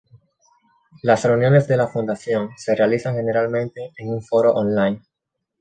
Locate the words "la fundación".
1.77-2.49